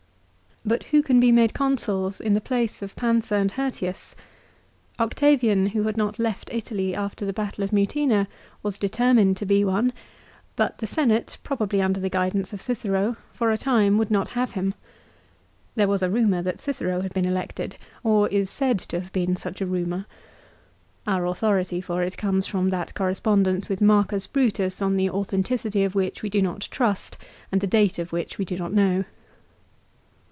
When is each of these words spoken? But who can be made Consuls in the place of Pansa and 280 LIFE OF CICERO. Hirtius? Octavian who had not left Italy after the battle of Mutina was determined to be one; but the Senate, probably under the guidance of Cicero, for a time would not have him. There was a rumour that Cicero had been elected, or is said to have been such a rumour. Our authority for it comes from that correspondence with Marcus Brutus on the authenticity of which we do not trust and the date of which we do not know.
But 0.63 0.83
who 0.83 1.01
can 1.01 1.19
be 1.19 1.31
made 1.31 1.55
Consuls 1.55 2.21
in 2.21 2.33
the 2.33 2.39
place 2.39 2.83
of 2.83 2.95
Pansa 2.95 3.33
and 3.33 3.49
280 3.49 3.63
LIFE 3.87 3.95
OF 3.95 3.99
CICERO. 3.99 4.13
Hirtius? 4.13 4.15
Octavian 4.99 5.65
who 5.69 5.83
had 5.85 5.97
not 5.97 6.19
left 6.19 6.49
Italy 6.53 6.93
after 6.93 7.25
the 7.25 7.33
battle 7.33 7.63
of 7.63 7.71
Mutina 7.71 8.27
was 8.61 8.77
determined 8.77 9.37
to 9.37 9.47
be 9.47 9.65
one; 9.65 9.91
but 10.55 10.77
the 10.77 10.85
Senate, 10.85 11.39
probably 11.41 11.81
under 11.81 11.99
the 11.99 12.11
guidance 12.11 12.53
of 12.53 12.61
Cicero, 12.61 13.17
for 13.33 13.49
a 13.49 13.57
time 13.57 13.97
would 13.97 14.11
not 14.11 14.27
have 14.29 14.51
him. 14.51 14.75
There 15.73 15.87
was 15.87 16.03
a 16.03 16.11
rumour 16.11 16.43
that 16.43 16.61
Cicero 16.61 17.01
had 17.01 17.15
been 17.15 17.25
elected, 17.25 17.77
or 18.03 18.27
is 18.29 18.47
said 18.51 18.77
to 18.79 18.99
have 18.99 19.11
been 19.11 19.35
such 19.35 19.61
a 19.61 19.65
rumour. 19.65 20.05
Our 21.07 21.25
authority 21.25 21.81
for 21.81 22.03
it 22.03 22.17
comes 22.17 22.45
from 22.45 22.69
that 22.69 22.93
correspondence 22.93 23.67
with 23.67 23.81
Marcus 23.81 24.27
Brutus 24.27 24.79
on 24.79 24.95
the 24.95 25.09
authenticity 25.09 25.83
of 25.83 25.95
which 25.95 26.21
we 26.21 26.29
do 26.29 26.39
not 26.39 26.67
trust 26.69 27.17
and 27.51 27.61
the 27.61 27.65
date 27.67 27.97
of 27.97 28.11
which 28.13 28.37
we 28.37 28.45
do 28.45 28.57
not 28.59 28.71
know. 28.73 29.05